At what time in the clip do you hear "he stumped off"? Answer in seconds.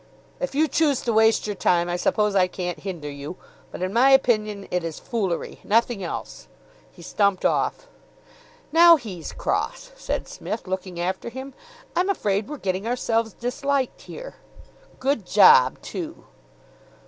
6.89-7.87